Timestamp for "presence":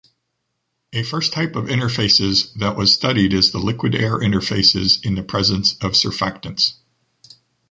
5.21-5.73